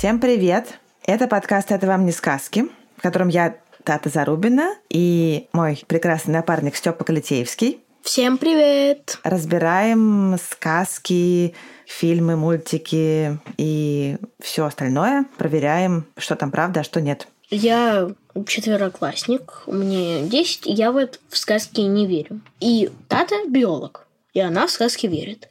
[0.00, 0.78] Всем привет!
[1.04, 2.64] Это подкаст «Это вам не сказки»,
[2.96, 9.18] в котором я Тата Зарубина и мой прекрасный напарник Степа Калитеевский Всем привет!
[9.24, 15.26] разбираем сказки, фильмы, мультики и все остальное.
[15.36, 17.28] Проверяем, что там правда, а что нет.
[17.50, 18.08] Я
[18.46, 22.40] четвероклассник, мне 10, и я вот в сказки не верю.
[22.58, 25.50] И Тата биолог, и она в сказки верит.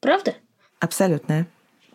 [0.00, 0.34] Правда?
[0.80, 1.46] Абсолютное.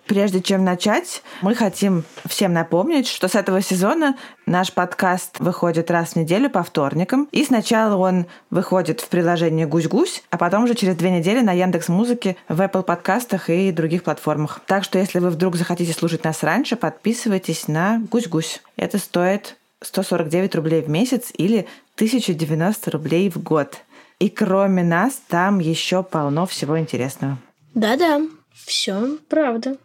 [0.05, 6.11] Прежде чем начать, мы хотим всем напомнить, что с этого сезона наш подкаст выходит раз
[6.11, 7.29] в неделю по вторникам.
[7.31, 11.87] И сначала он выходит в приложении «Гусь-Гусь», а потом уже через две недели на Яндекс
[11.87, 14.61] Музыке, в Apple подкастах и других платформах.
[14.65, 18.61] Так что если вы вдруг захотите слушать нас раньше, подписывайтесь на «Гусь-Гусь».
[18.75, 23.77] Это стоит 149 рублей в месяц или 1090 рублей в год.
[24.19, 27.37] И кроме нас, там еще полно всего интересного.
[27.73, 28.21] Да-да,
[28.53, 29.77] все правда.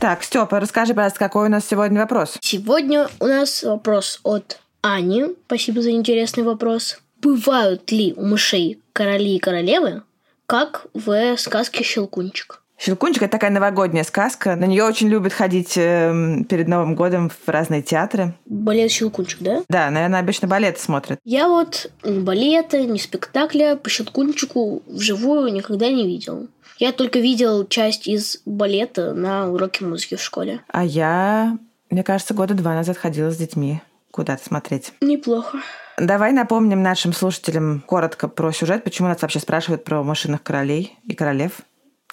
[0.00, 2.36] Так, Степа, расскажи, пожалуйста, какой у нас сегодня вопрос?
[2.40, 5.34] Сегодня у нас вопрос от Ани.
[5.46, 7.00] Спасибо за интересный вопрос.
[7.22, 10.02] Бывают ли у мышей короли и королевы,
[10.46, 12.63] как в сказке «Щелкунчик»?
[12.78, 14.56] Щелкунчик это такая новогодняя сказка.
[14.56, 18.34] На нее очень любят ходить эм, перед Новым годом в разные театры.
[18.46, 19.62] Балет «Щелкунчик», да?
[19.68, 21.18] Да, наверное, обычно балеты смотрят.
[21.24, 26.48] Я вот ни балета, ни спектакля по «Щелкунчику» вживую никогда не видел.
[26.78, 30.60] Я только видел часть из балета на уроке музыки в школе.
[30.68, 31.56] А я,
[31.90, 33.80] мне кажется, года два назад ходила с детьми
[34.10, 34.92] куда-то смотреть.
[35.00, 35.58] Неплохо.
[35.96, 41.14] Давай напомним нашим слушателям коротко про сюжет, почему нас вообще спрашивают про машинных королей и
[41.14, 41.60] королев.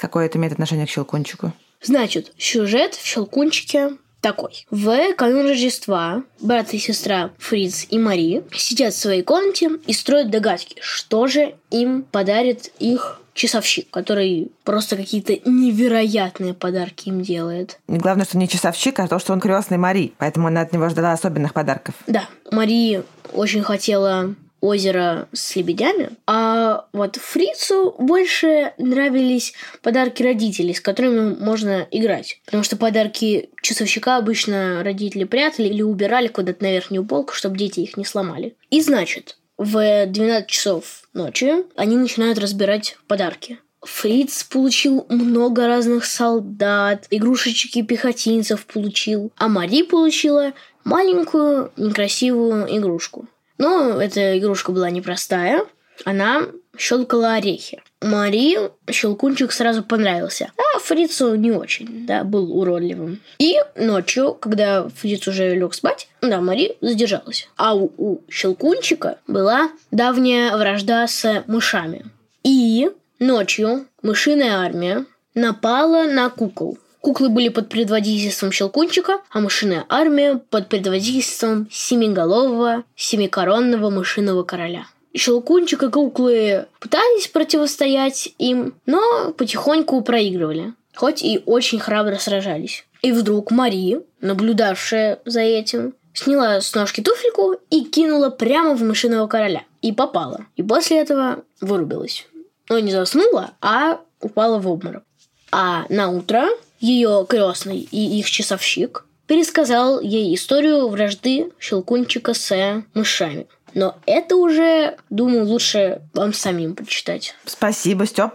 [0.02, 1.54] Какое это имеет отношение к Щелкунчику?
[1.84, 4.66] Значит, сюжет в «Щелкунчике» такой.
[4.72, 10.32] В канун Рождества брат и сестра Фриц и Мари сидят в своей комнате и строят
[10.32, 17.80] догадки, что же им подарит их часовщик, который просто какие-то невероятные подарки им делает.
[17.88, 20.90] И главное, что не часовщик, а то, что он крестный Мари, поэтому она от него
[20.90, 21.94] ждала особенных подарков.
[22.08, 30.82] Да, Мари очень хотела озеро с лебедями, а вот Фрицу больше нравились подарки родителей, с
[30.82, 32.40] которыми можно играть.
[32.46, 37.82] Потому что подарки часовщика обычно родители прятали или убирали куда-то на верхнюю полку, чтобы дети
[37.82, 38.56] их не сломали.
[38.70, 43.60] И значит, в 12 часов ночи они начинают разбирать подарки.
[43.82, 53.28] Фриц получил много разных солдат, игрушечек и пехотинцев получил, а Мари получила маленькую некрасивую игрушку.
[53.62, 55.68] Но эта игрушка была непростая.
[56.04, 57.80] Она щелкала орехи.
[58.02, 58.58] Мари
[58.90, 63.22] щелкунчик сразу понравился, а Фрицу не очень, да, был уродливым.
[63.38, 67.48] И ночью, когда Фриц уже лег спать, да, Мари задержалась.
[67.56, 72.06] А у, у щелкунчика была давняя вражда с мышами.
[72.44, 72.90] И
[73.20, 75.06] ночью мышиная армия
[75.36, 76.80] напала на кукол.
[77.02, 84.86] Куклы были под предводительством Щелкунчика, а мышиная армия под предводительством семиголового, семикоронного мышиного короля.
[85.14, 92.86] Щелкунчик и куклы пытались противостоять им, но потихоньку проигрывали, хоть и очень храбро сражались.
[93.02, 99.28] И вдруг Мари, наблюдавшая за этим, сняла с ножки туфельку и кинула прямо в мышиного
[99.28, 99.64] короля.
[99.82, 100.46] И попала.
[100.56, 102.28] И после этого вырубилась.
[102.70, 105.04] Но не заснула, а упала в обморок.
[105.52, 106.48] А на утро
[106.82, 113.48] ее крестный и их часовщик пересказал ей историю вражды Щелкунчика с мышами.
[113.74, 117.36] Но это уже, думаю, лучше вам самим прочитать.
[117.46, 118.34] Спасибо, Степ,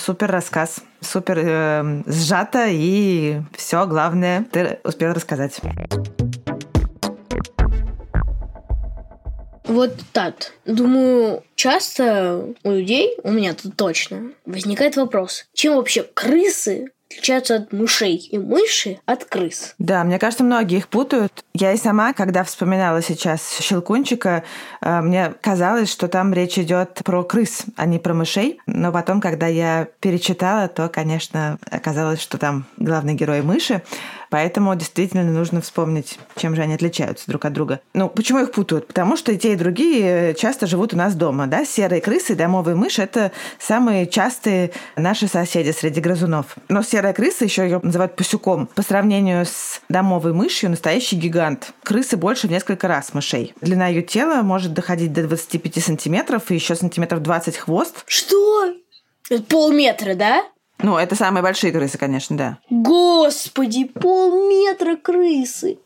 [0.00, 0.80] супер рассказ.
[1.02, 5.60] Супер э, сжато и все главное ты успел рассказать.
[9.64, 10.52] Вот так.
[10.64, 17.72] Думаю, часто у людей, у меня тут точно, возникает вопрос, чем вообще крысы отличаются от
[17.72, 19.74] мышей и мыши от крыс?
[19.78, 21.44] Да, мне кажется, многие их путают.
[21.54, 24.44] Я и сама, когда вспоминала сейчас Щелкунчика,
[24.80, 28.60] э, мне казалось, что там речь идет про крыс, а не про мышей.
[28.66, 33.82] Но потом, когда я перечитала, то, конечно, оказалось, что там главный герой мыши.
[34.32, 37.80] Поэтому действительно нужно вспомнить, чем же они отличаются друг от друга.
[37.92, 38.86] Ну, почему их путают?
[38.86, 41.46] Потому что и те, и другие часто живут у нас дома.
[41.46, 41.66] Да?
[41.66, 46.56] Серые крысы и домовые мыши– это самые частые наши соседи среди грызунов.
[46.70, 51.74] Но серая крыса, еще ее называют пасюком, по сравнению с домовой мышью, настоящий гигант.
[51.82, 53.52] Крысы больше в несколько раз мышей.
[53.60, 58.02] Длина ее тела может доходить до 25 сантиметров и еще сантиметров 20 хвост.
[58.06, 58.72] Что?
[59.50, 60.42] Полметра, да?
[60.82, 62.58] Ну, это самые большие крысы, конечно, да.
[62.70, 65.78] Господи, полметра крысы.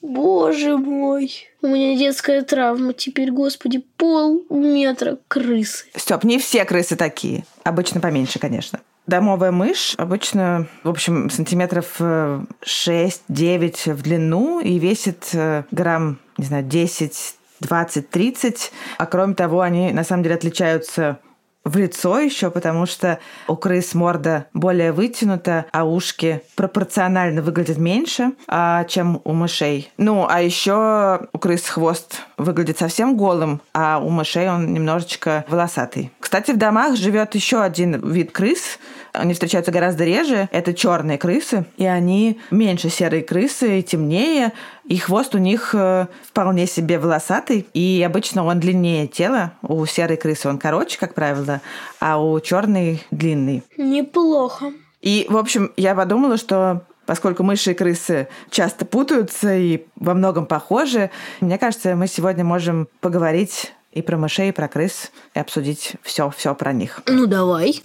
[0.00, 1.32] Боже мой.
[1.60, 5.86] У меня детская травма теперь, господи, полметра крысы.
[5.96, 7.44] Степ, не все крысы такие.
[7.64, 8.80] Обычно поменьше, конечно.
[9.08, 16.44] Домовая мышь обычно, в общем, сантиметров э, 6-9 в длину и весит э, грамм, не
[16.44, 18.72] знаю, 10, 20, 30.
[18.98, 21.18] А кроме того, они на самом деле отличаются
[21.68, 28.32] в лицо еще, потому что у крыс морда более вытянута, а ушки пропорционально выглядят меньше,
[28.46, 29.90] а, чем у мышей.
[29.96, 36.10] Ну, а еще у крыс хвост выглядит совсем голым, а у мышей он немножечко волосатый.
[36.20, 38.78] Кстати, в домах живет еще один вид крыс.
[39.12, 40.48] Они встречаются гораздо реже.
[40.52, 44.52] Это черные крысы, и они меньше серой крысы и темнее.
[44.84, 49.52] И хвост у них э, вполне себе волосатый, и обычно он длиннее тела.
[49.62, 51.60] У серой крысы он короче, как правило,
[52.00, 53.62] а у черной длинный.
[53.76, 54.72] Неплохо.
[55.00, 60.46] И, в общем, я подумала, что поскольку мыши и крысы часто путаются и во многом
[60.46, 61.10] похожи,
[61.40, 66.30] мне кажется, мы сегодня можем поговорить и про мышей, и про крыс, и обсудить все,
[66.30, 67.00] все про них.
[67.06, 67.82] Ну, давай.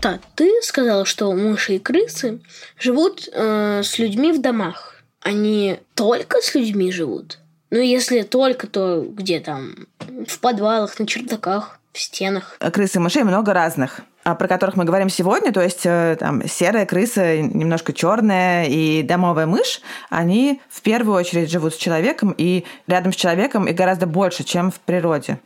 [0.00, 2.40] Так, ты сказала, что мыши и крысы
[2.78, 4.96] живут э, с людьми в домах.
[5.20, 7.38] Они только с людьми живут?
[7.70, 9.86] Ну, если только, то где там?
[10.26, 12.58] В подвалах, на чердаках, в стенах.
[12.58, 16.86] Крыс и мышей много разных про которых мы говорим сегодня, то есть э, там серая
[16.86, 19.80] крыса, немножко черная и домовая мышь,
[20.10, 24.70] они в первую очередь живут с человеком и рядом с человеком и гораздо больше, чем
[24.70, 25.38] в природе.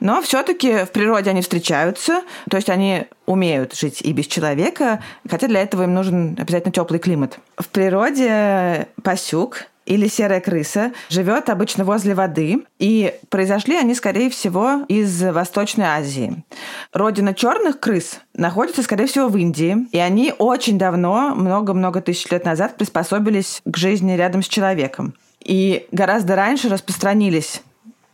[0.00, 5.46] Но все-таки в природе они встречаются, то есть они умеют жить и без человека, хотя
[5.46, 7.38] для этого им нужен обязательно теплый климат.
[7.58, 14.84] В природе пасюк или серая крыса живет обычно возле воды, и произошли они, скорее всего,
[14.88, 16.44] из Восточной Азии.
[16.92, 22.44] Родина черных крыс находится, скорее всего, в Индии, и они очень давно, много-много тысяч лет
[22.44, 25.14] назад, приспособились к жизни рядом с человеком.
[25.42, 27.62] И гораздо раньше распространились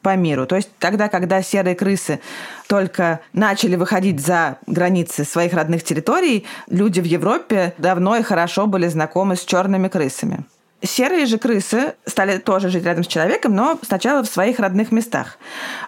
[0.06, 0.46] по миру.
[0.46, 2.20] То есть тогда, когда серые крысы
[2.68, 8.86] только начали выходить за границы своих родных территорий, люди в Европе давно и хорошо были
[8.86, 10.44] знакомы с черными крысами.
[10.82, 15.38] Серые же крысы стали тоже жить рядом с человеком, но сначала в своих родных местах.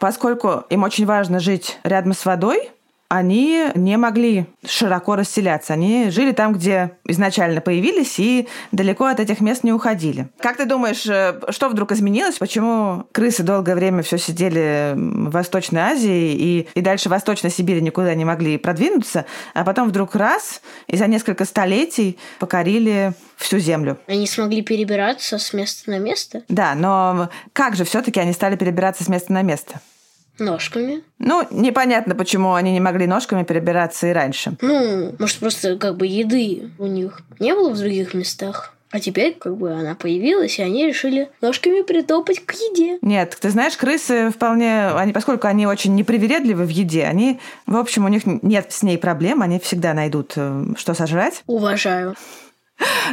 [0.00, 2.70] Поскольку им очень важно жить рядом с водой,
[3.08, 5.72] они не могли широко расселяться.
[5.72, 10.28] Они жили там, где изначально появились, и далеко от этих мест не уходили.
[10.38, 12.36] Как ты думаешь, э, что вдруг изменилось?
[12.36, 17.80] Почему крысы долгое время все сидели в Восточной Азии и, и дальше в Восточной Сибири
[17.80, 23.96] никуда не могли продвинуться, а потом вдруг раз и за несколько столетий покорили всю землю?
[24.06, 26.42] Они смогли перебираться с места на место?
[26.48, 29.80] Да, но как же все-таки они стали перебираться с места на место?
[30.38, 31.02] Ножками.
[31.18, 34.56] Ну, непонятно, почему они не могли ножками перебираться и раньше.
[34.60, 38.74] Ну, может, просто как бы еды у них не было в других местах.
[38.90, 42.98] А теперь как бы она появилась, и они решили ножками притопать к еде.
[43.02, 48.06] Нет, ты знаешь, крысы вполне, они, поскольку они очень непривередливы в еде, они, в общем,
[48.06, 51.42] у них нет с ней проблем, они всегда найдут, э, что сожрать.
[51.46, 52.14] Уважаю.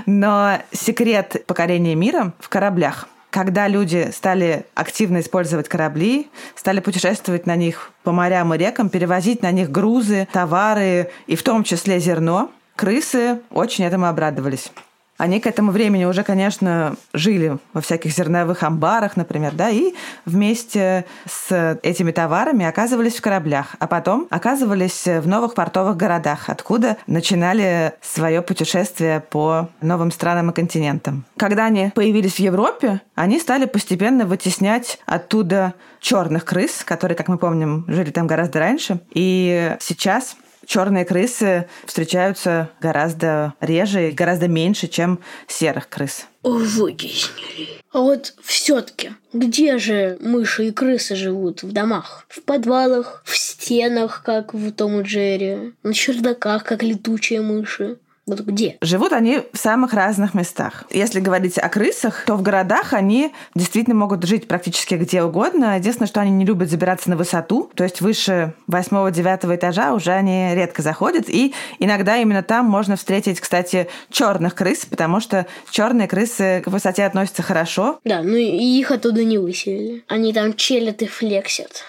[0.05, 3.10] Но секрет покорения мира в кораблях.
[3.36, 9.42] Когда люди стали активно использовать корабли, стали путешествовать на них по морям и рекам, перевозить
[9.42, 14.72] на них грузы, товары и в том числе зерно, крысы очень этому обрадовались.
[15.17, 19.93] Они к этому времени уже, конечно, жили во всяких зерновых амбарах, например, да, и
[20.25, 26.98] вместе с этими товарами оказывались в кораблях, а потом оказывались в новых портовых городах, откуда
[27.07, 31.24] начинали свое путешествие по новым странам и континентам.
[31.38, 37.38] Когда они появились в Европе, они стали постепенно вытеснять оттуда черных крыс, которые, как мы
[37.38, 39.00] помним, жили там гораздо раньше.
[39.12, 46.27] И сейчас черные крысы встречаются гораздо реже и гораздо меньше, чем серых крыс.
[46.43, 47.81] Вытеснили.
[47.91, 52.25] А вот все-таки, где же мыши и крысы живут в домах?
[52.27, 57.98] В подвалах, в стенах, как в Том и Джерри, на чердаках, как летучие мыши.
[58.25, 58.77] Вот где?
[58.82, 60.86] Живут они в самых разных местах.
[60.89, 65.77] Если говорить о крысах, то в городах они действительно могут жить практически где угодно.
[65.77, 70.55] Единственное, что они не любят забираться на высоту, то есть выше восьмого-девятого этажа уже они
[70.55, 71.29] редко заходят.
[71.29, 77.05] И иногда именно там можно встретить, кстати, черных крыс, потому что черные крысы к высоте
[77.05, 78.00] относятся хорошо.
[78.03, 80.03] Да, ну и их оттуда не выселили.
[80.08, 81.84] Они там челят и флексят.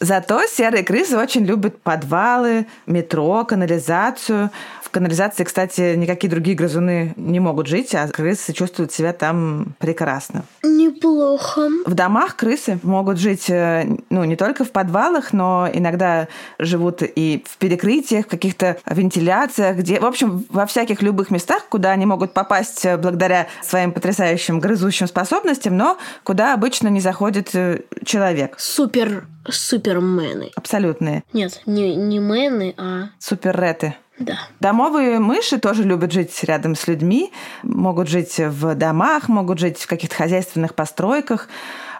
[0.00, 4.50] Зато серые крысы очень любят подвалы, метро, канализацию.
[4.94, 10.44] Канализации, кстати, никакие другие грызуны не могут жить, а крысы чувствуют себя там прекрасно.
[10.62, 11.68] Неплохо.
[11.84, 16.28] В домах крысы могут жить, э, ну, не только в подвалах, но иногда
[16.60, 21.90] живут и в перекрытиях, в каких-то вентиляциях, где, в общем, во всяких любых местах, куда
[21.90, 27.80] они могут попасть э, благодаря своим потрясающим грызущим способностям, но куда обычно не заходит э,
[28.04, 28.54] человек.
[28.58, 30.52] Супер, супермены.
[30.54, 31.24] Абсолютные.
[31.32, 33.96] Нет, не, не мены, а Суперреты.
[34.18, 34.38] Да.
[34.60, 39.86] Домовые мыши тоже любят жить рядом с людьми, могут жить в домах, могут жить в
[39.88, 41.48] каких-то хозяйственных постройках,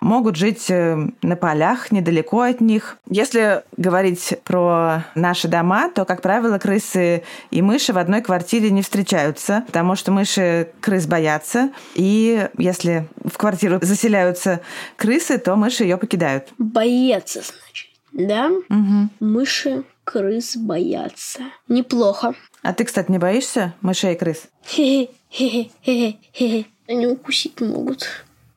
[0.01, 2.99] могут жить э, на полях недалеко от них.
[3.09, 8.83] Если говорить про наши дома, то, как правило, крысы и мыши в одной квартире не
[8.83, 14.61] встречаются, потому что мыши крыс боятся, и если в квартиру заселяются
[14.97, 16.49] крысы, то мыши ее покидают.
[16.59, 17.89] Боятся, значит.
[18.13, 18.51] Да?
[19.19, 21.41] Мыши крыс боятся.
[21.69, 22.35] Неплохо.
[22.63, 24.45] А ты, кстати, не боишься мышей и крыс?
[24.67, 26.67] Хе-хе-хе-хе-хе.
[26.87, 28.09] Они укусить могут.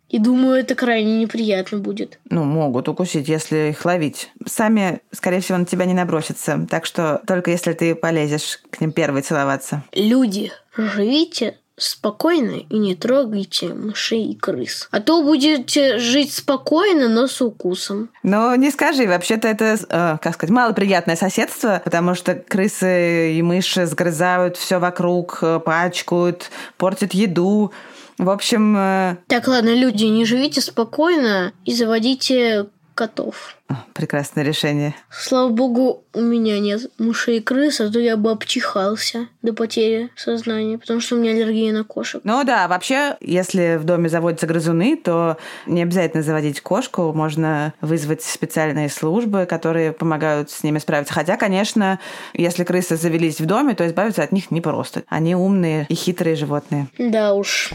[0.10, 2.20] И думаю, это крайне неприятно будет.
[2.30, 4.32] Ну, могут укусить, если их ловить.
[4.46, 6.66] Сами, скорее всего, на тебя не набросятся.
[6.70, 9.84] Так что только если ты полезешь к ним первой целоваться.
[9.92, 14.88] Люди, живите спокойно и не трогайте мышей и крыс.
[14.92, 18.10] А то будете жить спокойно, но с укусом.
[18.24, 23.86] Но не скажи, вообще-то это, э, как сказать, малоприятное соседство, потому что крысы и мыши
[23.86, 27.72] сгрызают все вокруг, э, пачкают, портят еду.
[28.18, 33.56] В общем, э, Так, ладно, люди, не живите спокойно и заводите котов.
[33.94, 34.96] прекрасное решение.
[35.12, 40.10] Слава богу, у меня нет мышей и крыс, а то я бы обчихался до потери
[40.16, 42.22] сознания, потому что у меня аллергия на кошек.
[42.24, 45.38] Ну да, вообще, если в доме заводятся грызуны, то
[45.68, 51.13] не обязательно заводить кошку, можно вызвать специальные службы, которые помогают с ними справиться.
[51.13, 52.00] Хотя, конечно,
[52.34, 55.04] если крысы завелись в доме, то избавиться от них непросто.
[55.08, 56.88] Они умные и хитрые животные.
[56.98, 57.74] Да уж.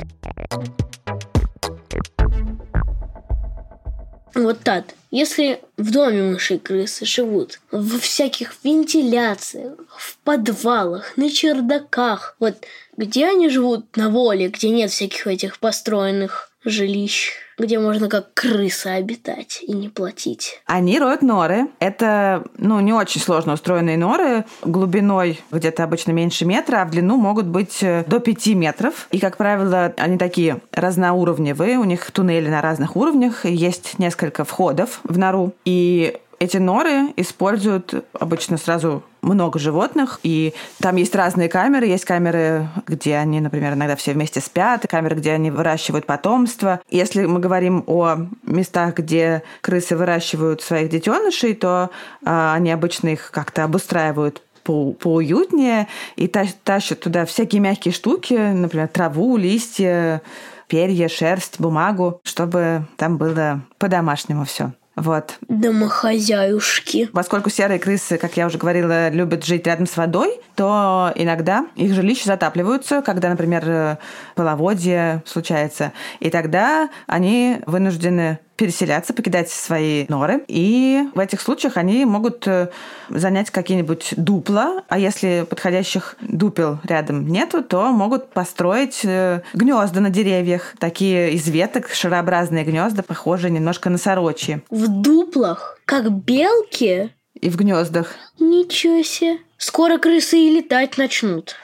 [4.34, 4.84] Вот так.
[5.10, 12.54] Если в доме мыши и крысы живут во всяких вентиляциях, в подвалах, на чердаках, вот
[12.96, 18.94] где они живут на воле, где нет всяких этих построенных жилищ, где можно как крыса
[18.94, 20.60] обитать и не платить.
[20.66, 21.68] Они роют норы.
[21.78, 27.16] Это, ну, не очень сложно устроенные норы, глубиной где-то обычно меньше метра, а в длину
[27.16, 29.06] могут быть э, до 5 метров.
[29.10, 35.00] И, как правило, они такие разноуровневые, у них туннели на разных уровнях, есть несколько входов
[35.04, 35.54] в нору.
[35.64, 41.86] И эти норы используют обычно сразу много животных, и там есть разные камеры.
[41.86, 46.80] Есть камеры, где они, например, иногда все вместе спят, и камеры, где они выращивают потомство.
[46.90, 51.90] Если мы говорим о местах, где крысы выращивают своих детенышей, то
[52.24, 58.34] а, они обычно их как-то обустраивают по- поуютнее и та- тащат туда всякие мягкие штуки,
[58.34, 60.22] например, траву, листья,
[60.66, 64.72] перья, шерсть, бумагу, чтобы там было по-домашнему все.
[64.94, 65.38] Вот.
[65.48, 67.08] Домохозяюшки.
[67.12, 71.94] Поскольку серые крысы, как я уже говорила, любят жить рядом с водой, то иногда их
[71.94, 73.96] жилища затапливаются, когда, например, э,
[74.34, 75.92] половодье случается.
[76.20, 80.44] И тогда они вынуждены переселяться, покидать свои норы.
[80.46, 82.68] И в этих случаях они могут э,
[83.08, 90.10] занять какие-нибудь дупла, а если подходящих дупел рядом нету, то могут построить э, гнезда на
[90.10, 90.74] деревьях.
[90.78, 94.62] Такие из веток шарообразные гнезда, похожие немножко на сорочьи.
[94.70, 97.10] В дуплах, как белки.
[97.34, 98.14] И в гнездах.
[98.38, 99.38] Ничего себе.
[99.56, 101.56] Скоро крысы и летать начнут.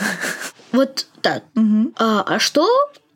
[0.72, 1.42] Вот так.
[1.96, 2.68] А, а что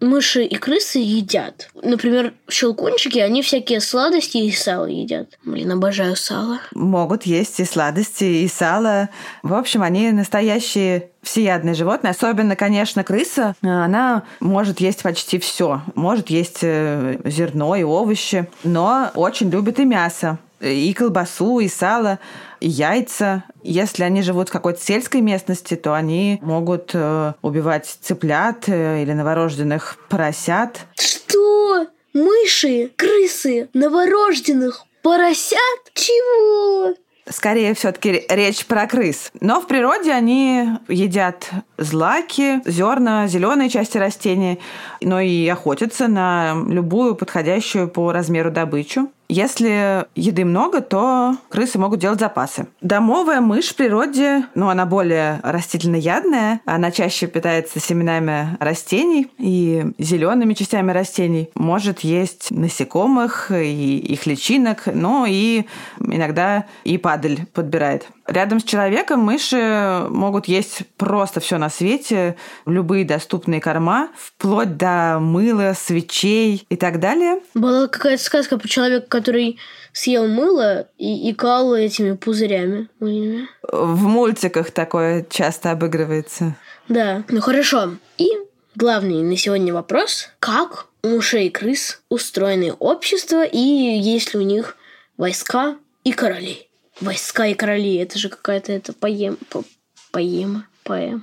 [0.05, 1.71] мыши и крысы едят?
[1.83, 5.39] Например, щелкунчики, они всякие сладости и сало едят.
[5.45, 6.61] Блин, обожаю сало.
[6.75, 9.09] могут есть и сладости, и сало.
[9.43, 12.13] В общем, они настоящие всеядные животные.
[12.13, 13.57] Особенно, конечно, крыса.
[13.63, 15.83] Она может есть почти все.
[15.95, 20.39] Может есть э, зерно и овощи, но очень любит и мясо.
[20.61, 22.19] И колбасу, и сало,
[22.67, 23.45] яйца.
[23.63, 29.13] Если они живут в какой-то сельской местности, то они могут э, убивать цыплят э, или
[29.13, 30.87] новорожденных поросят.
[30.99, 31.87] Что?
[32.13, 35.59] Мыши, крысы, новорожденных, поросят?
[35.95, 36.95] Чего?
[37.29, 39.33] Скорее все-таки речь про крыс.
[39.41, 44.61] Но в природе они едят злаки, зерна, зеленые части растений,
[45.01, 49.09] но и охотятся на любую подходящую по размеру добычу.
[49.29, 52.67] Если еды много, то крысы могут делать запасы.
[52.81, 60.55] Домовая мышь в природе, ну, она более растительноядная, она чаще питается семенами растений и зелеными
[60.55, 65.65] частями растений, может есть насекомых и их личинок, но и
[66.01, 68.07] иногда и падаль подбирает.
[68.27, 75.19] Рядом с человеком мыши могут есть просто все на свете, любые доступные корма, вплоть до
[75.21, 77.41] мыла, свечей и так далее.
[77.53, 79.61] Была какая-то сказка про человека, который
[79.93, 82.89] съел мыло и икал этими пузырями.
[82.99, 86.57] В мультиках такое часто обыгрывается.
[86.89, 87.95] Да, ну хорошо.
[88.19, 88.27] И
[88.75, 90.31] главный на сегодня вопрос.
[90.41, 94.77] Как у мышей и крыс устроены общества и есть ли у них
[95.17, 96.69] войска и короли?
[97.01, 99.65] Войска и короли, это же какая-то это поем, по-
[100.11, 101.23] поема, поэма,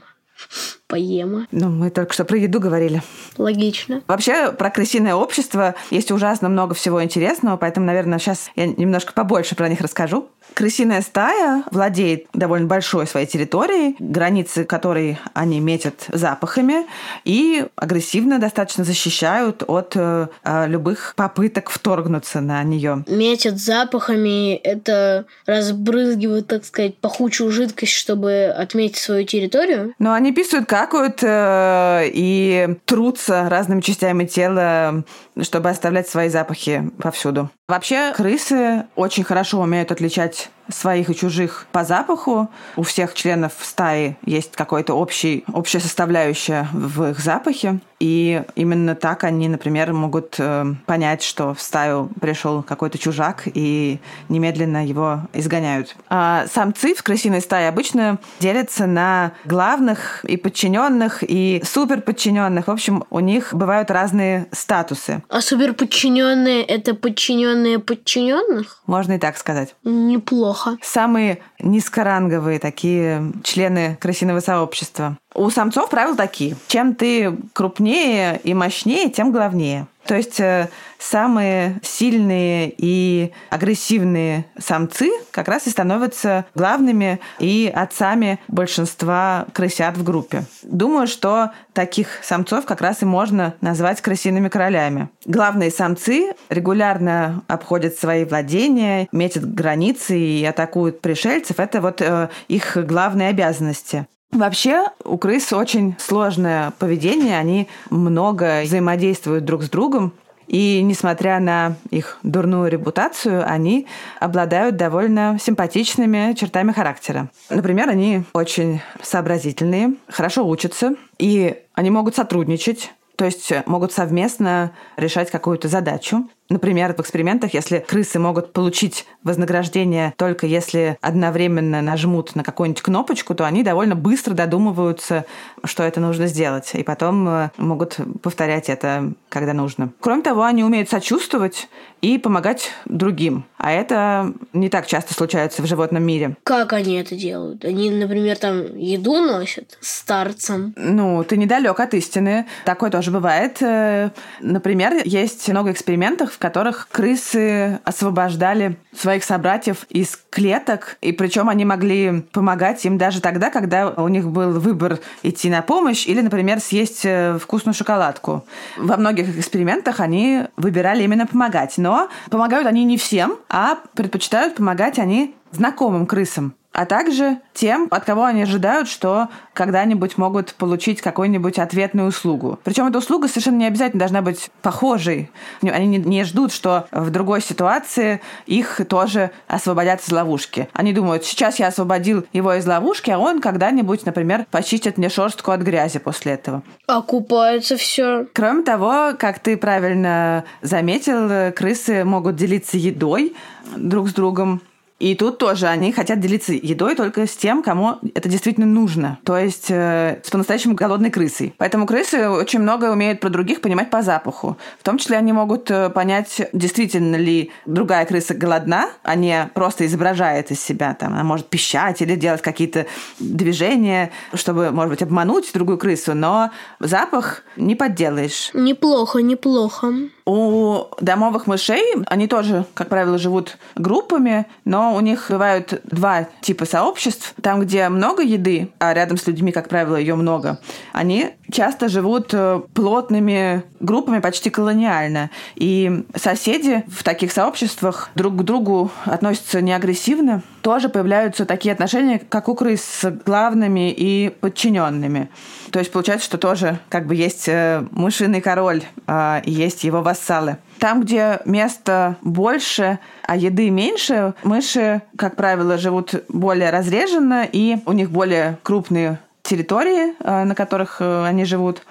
[0.91, 1.47] поема.
[1.51, 3.01] Ну, мы только что про еду говорили.
[3.37, 4.01] Логично.
[4.07, 9.55] Вообще, про крысиное общество есть ужасно много всего интересного, поэтому, наверное, сейчас я немножко побольше
[9.55, 10.27] про них расскажу.
[10.53, 16.85] Крысиная стая владеет довольно большой своей территорией, границы которой они метят запахами
[17.23, 23.05] и агрессивно достаточно защищают от э, э, любых попыток вторгнуться на нее.
[23.07, 29.93] Метят запахами, это разбрызгивают, так сказать, пахучую жидкость, чтобы отметить свою территорию.
[29.99, 35.03] Но они писают, какают э, и трутся разными частями тела,
[35.41, 37.49] чтобы оставлять свои запахи повсюду.
[37.67, 42.49] Вообще, крысы очень хорошо умеют отличать своих и чужих по запаху.
[42.75, 47.79] У всех членов стаи есть какой-то общий, общая составляющая в их запахе.
[48.01, 53.99] И именно так они, например, могут э, понять, что в стаю пришел какой-то чужак и
[54.27, 55.95] немедленно его изгоняют.
[56.09, 62.67] А самцы в крысиной стае обычно делятся на главных и подчиненных, и суперподчиненных.
[62.67, 65.21] В общем, у них бывают разные статусы.
[65.29, 68.81] А суперподчиненные это подчиненные подчиненных?
[68.87, 69.75] Можно и так сказать.
[69.83, 70.60] Неплохо.
[70.81, 75.17] Самые низкоранговые такие члены крысиного сообщества.
[75.33, 76.55] У самцов правила такие.
[76.67, 79.87] Чем ты крупнее и мощнее, тем главнее.
[80.11, 80.67] То есть э,
[80.99, 90.03] самые сильные и агрессивные самцы как раз и становятся главными и отцами большинства крысят в
[90.03, 90.43] группе.
[90.63, 95.07] Думаю, что таких самцов как раз и можно назвать крысиными королями.
[95.23, 101.57] Главные самцы регулярно обходят свои владения, метят границы и атакуют пришельцев.
[101.57, 104.07] Это вот э, их главные обязанности.
[104.31, 110.13] Вообще у крыс очень сложное поведение, они много взаимодействуют друг с другом,
[110.47, 113.87] и несмотря на их дурную репутацию, они
[114.19, 117.29] обладают довольно симпатичными чертами характера.
[117.49, 125.29] Например, они очень сообразительные, хорошо учатся, и они могут сотрудничать, то есть могут совместно решать
[125.29, 126.27] какую-то задачу.
[126.51, 133.33] Например, в экспериментах, если крысы могут получить вознаграждение только если одновременно нажмут на какую-нибудь кнопочку,
[133.35, 135.25] то они довольно быстро додумываются,
[135.63, 139.93] что это нужно сделать, и потом э, могут повторять это, когда нужно.
[140.01, 141.69] Кроме того, они умеют сочувствовать
[142.01, 146.35] и помогать другим, а это не так часто случается в животном мире.
[146.43, 147.63] Как они это делают?
[147.63, 150.73] Они, например, там еду носят старцам.
[150.75, 152.45] Ну, ты недалек от истины.
[152.65, 153.61] Такое тоже бывает.
[153.61, 154.09] Э,
[154.41, 162.23] Например, есть много экспериментов, которых крысы освобождали своих собратьев из клеток, и причем они могли
[162.33, 167.05] помогать им даже тогда, когда у них был выбор идти на помощь или, например, съесть
[167.05, 168.43] э, вкусную шоколадку.
[168.77, 174.99] Во многих экспериментах они выбирали именно помогать, но помогают они не всем, а предпочитают помогать
[174.99, 181.59] они знакомым крысам а также тем, от кого они ожидают, что когда-нибудь могут получить какую-нибудь
[181.59, 182.59] ответную услугу.
[182.63, 185.29] Причем эта услуга совершенно не обязательно должна быть похожей.
[185.61, 190.69] Они не, не ждут, что в другой ситуации их тоже освободят из ловушки.
[190.73, 195.51] Они думают, сейчас я освободил его из ловушки, а он когда-нибудь, например, почистит мне шерстку
[195.51, 196.63] от грязи после этого.
[196.87, 198.27] Окупается все.
[198.33, 203.35] Кроме того, как ты правильно заметил, крысы могут делиться едой
[203.75, 204.61] друг с другом.
[205.01, 209.17] И тут тоже они хотят делиться едой только с тем, кому это действительно нужно.
[209.23, 211.55] То есть э, с по-настоящему голодной крысой.
[211.57, 214.57] Поэтому крысы очень много умеют про других понимать по запаху.
[214.79, 219.87] В том числе они могут э, понять, действительно ли другая крыса голодна, а не просто
[219.87, 220.93] изображает из себя.
[220.93, 222.85] Там, она может пищать или делать какие-то
[223.17, 226.13] движения, чтобы, может быть, обмануть другую крысу.
[226.13, 228.51] Но запах не подделаешь.
[228.53, 229.91] Неплохо, неплохо.
[230.25, 236.65] У домовых мышей они тоже, как правило, живут группами, но у них бывают два типа
[236.65, 237.33] сообществ.
[237.41, 240.59] Там, где много еды, а рядом с людьми, как правило, ее много,
[240.93, 245.29] они часто живут э, плотными группами почти колониально.
[245.55, 250.41] И соседи в таких сообществах друг к другу относятся не агрессивно.
[250.61, 255.29] Тоже появляются такие отношения, как у крыс, с главными и подчиненными.
[255.71, 260.01] То есть получается, что тоже как бы есть э, мышиный король э, и есть его
[260.01, 260.57] вассалы.
[260.79, 267.91] Там, где места больше, а еды меньше, мыши, как правило, живут более разреженно, и у
[267.91, 271.83] них более крупные территории, э, на которых э, они живут.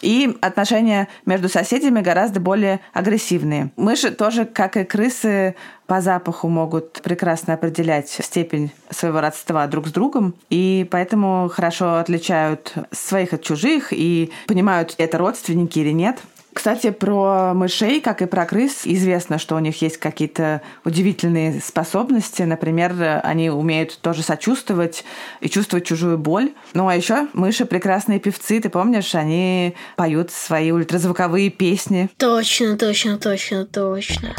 [0.00, 3.70] И отношения между соседями гораздо более агрессивные.
[3.76, 5.54] Мыши тоже, как и крысы,
[5.86, 12.72] по запаху могут прекрасно определять степень своего родства друг с другом, и поэтому хорошо отличают
[12.90, 16.20] своих от чужих и понимают, это родственники или нет.
[16.54, 22.42] Кстати, про мышей, как и про крыс, известно, что у них есть какие-то удивительные способности.
[22.42, 25.04] Например, они умеют тоже сочувствовать
[25.40, 26.52] и чувствовать чужую боль.
[26.72, 32.08] Ну а еще мыши прекрасные певцы, ты помнишь, они поют свои ультразвуковые песни.
[32.16, 34.34] Точно, точно, точно, точно.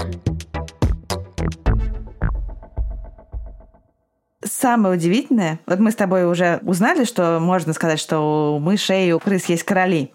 [4.41, 9.11] Самое удивительное, вот мы с тобой уже узнали, что можно сказать, что у мышей и
[9.11, 10.13] у крыс есть короли.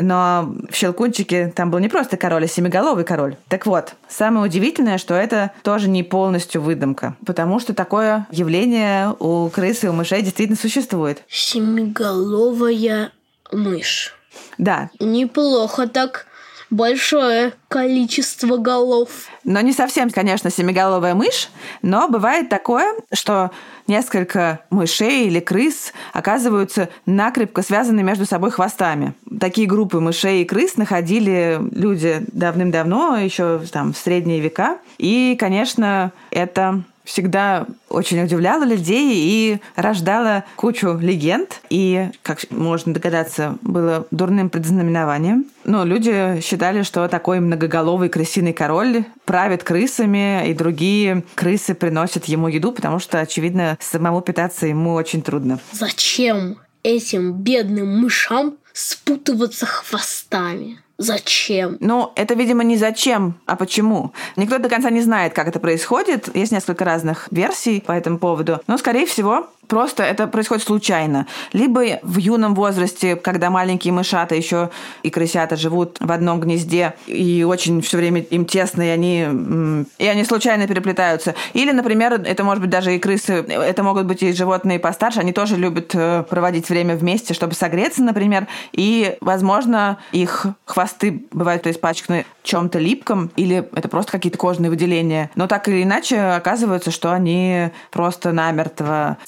[0.00, 3.36] Но в «Щелкунчике» там был не просто король, а семиголовый король.
[3.48, 9.48] Так вот, самое удивительное, что это тоже не полностью выдумка, потому что такое явление у
[9.48, 11.22] крыс и у мышей действительно существует.
[11.28, 13.12] Семиголовая
[13.52, 14.14] мышь.
[14.56, 16.26] Да, Неплохо так.
[16.70, 19.08] Большое количество голов.
[19.44, 21.48] но не совсем, конечно, семиголовая мышь,
[21.82, 23.50] но бывает такое, что
[23.86, 29.14] несколько мышей или крыс оказываются накрепко связаны между собой хвостами.
[29.40, 34.78] Такие группы мышей и крыс находили люди давным-давно, еще там в средние века.
[34.98, 41.60] И, конечно, это всегда очень удивляло людей и рождало кучу легенд.
[41.70, 45.46] И, как можно догадаться, было дурным предзнаменованием.
[45.64, 52.48] Но люди считали, что такой многоголовый крысиный король правит крысами, и другие крысы приносят ему
[52.48, 55.58] еду, потому что, очевидно, самому питаться ему очень трудно.
[55.72, 60.78] Зачем этим бедным мышам спутываться хвостами?
[60.98, 61.76] Зачем?
[61.78, 64.12] Ну, это, видимо, не зачем, а почему.
[64.34, 66.34] Никто до конца не знает, как это происходит.
[66.34, 68.60] Есть несколько разных версий по этому поводу.
[68.66, 71.26] Но, скорее всего, просто это происходит случайно.
[71.52, 74.70] Либо в юном возрасте, когда маленькие мышата еще
[75.02, 80.06] и крысята живут в одном гнезде, и очень все время им тесно, и они, и
[80.06, 81.34] они случайно переплетаются.
[81.52, 85.32] Или, например, это может быть даже и крысы, это могут быть и животные постарше, они
[85.32, 92.24] тоже любят э, проводить время вместе, чтобы согреться, например, и, возможно, их хвосты бывают испачканы
[92.42, 95.30] чем-то липком, или это просто какие-то кожные выделения.
[95.34, 99.18] Но так или иначе, оказывается, что они просто намертво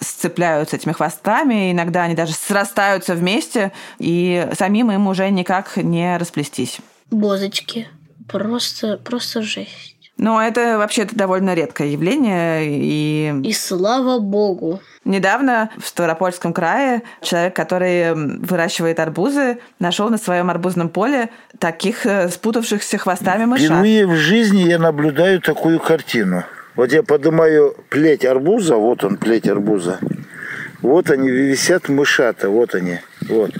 [0.00, 6.78] сцепляются этими хвостами, иногда они даже срастаются вместе, и самим им уже никак не расплестись.
[7.10, 7.88] Бозочки.
[8.28, 9.96] Просто, просто жесть.
[10.18, 14.80] Но это вообще-то довольно редкое явление, и И слава богу.
[15.04, 22.28] Недавно в Ставропольском крае человек, который выращивает арбузы, нашел на своем арбузном поле таких э,
[22.28, 23.66] спутавшихся хвостами мышат.
[23.66, 26.42] Впервые в жизни я наблюдаю такую картину.
[26.78, 29.98] Вот я поднимаю плеть арбуза, вот он, плеть арбуза.
[30.80, 33.50] Вот они висят мышата, вот они, вот.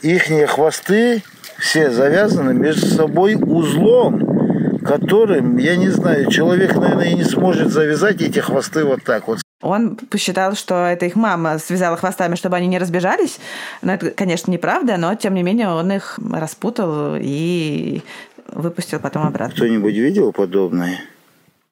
[0.00, 1.22] Ихние хвосты
[1.58, 8.22] все завязаны между собой узлом, которым, я не знаю, человек, наверное, и не сможет завязать
[8.22, 9.42] эти хвосты вот так вот.
[9.60, 13.38] Он посчитал, что это их мама связала хвостами, чтобы они не разбежались.
[13.82, 18.00] Но это, конечно, неправда, но тем не менее он их распутал и
[18.48, 19.54] выпустил потом обратно.
[19.54, 20.98] Кто-нибудь видел подобное?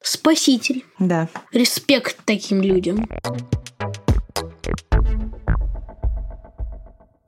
[0.04, 0.84] Спаситель.
[0.98, 1.28] Да.
[1.50, 3.08] Респект таким людям.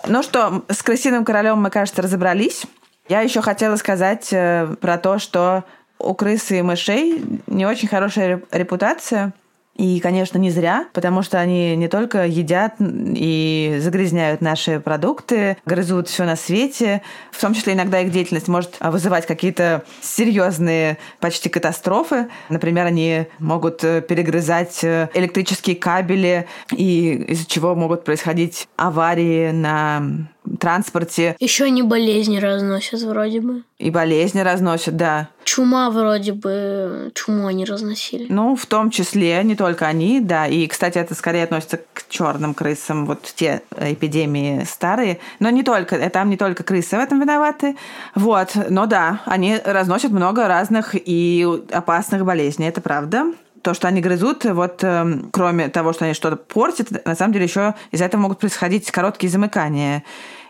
[0.06, 2.64] Ну что, с крысиным королем мы, кажется, разобрались.
[3.08, 5.64] Я еще хотела сказать э, про то, что
[5.98, 9.32] у крысы и мышей не очень хорошая реп- репутация.
[9.76, 16.08] И, конечно, не зря, потому что они не только едят и загрязняют наши продукты, грызут
[16.08, 22.28] все на свете, в том числе иногда их деятельность может вызывать какие-то серьезные почти катастрофы.
[22.48, 30.02] Например, они могут э, перегрызать э, электрические кабели, и из-за чего могут происходить аварии на
[30.60, 33.62] транспорте Еще они болезни разносят вроде бы.
[33.78, 35.28] и болезни разносят, да.
[35.44, 38.26] Чума вроде бы, чуму они разносили.
[38.28, 40.46] Ну, в том числе, не только они, да.
[40.46, 45.18] И, кстати, это скорее относится к черным крысам, вот те эпидемии старые.
[45.38, 47.76] Но не только, э, там не только крысы в этом виноваты.
[48.14, 53.32] Вот, но да, они разносят много разных и опасных болезней, это правда.
[53.62, 57.46] то, что они грызут, вот эм, кроме того, что они что-то портят, на самом деле
[57.46, 60.04] еще из-за этого могут происходить короткие замыкания.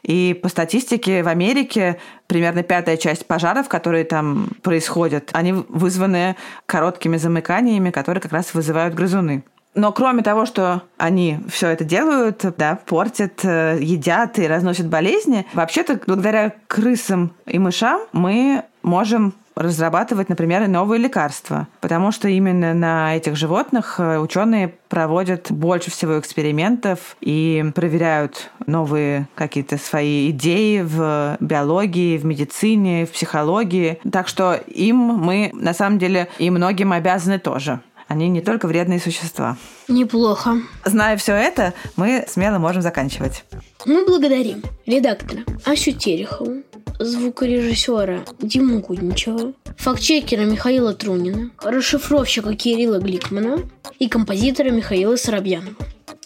[0.06, 7.16] И по статистике в Америке примерно пятая часть пожаров, которые там происходят, они вызваны короткими
[7.16, 9.42] замыканиями, которые как раз вызывают грызуны.
[9.74, 15.44] Но кроме того, что они все это делают, да, портят, э, едят и разносят болезни,
[15.52, 23.16] вообще-то благодаря крысам и мышам мы можем разрабатывать, например, новые лекарства, потому что именно на
[23.16, 31.38] этих животных э, ученые проводят больше всего экспериментов и проверяют новые какие-то свои идеи в
[31.40, 33.98] биологии, в медицине, в психологии.
[34.12, 37.80] Так что им мы, на самом деле, и многим обязаны тоже.
[38.08, 39.56] Они не только вредные существа.
[39.88, 40.58] Неплохо.
[40.84, 43.44] Зная все это, мы смело можем заканчивать.
[43.84, 46.62] Мы благодарим редактора Асю Терехову,
[46.98, 53.58] звукорежиссера Диму Кудничева, фактчекера Михаила Трунина, расшифровщика Кирилла Гликмана
[53.98, 55.76] и композитора Михаила Соробьянова.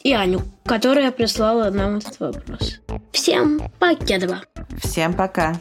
[0.03, 2.81] И Аню, которая прислала нам этот вопрос.
[3.13, 4.43] Всем покедова!
[4.83, 5.61] Всем пока!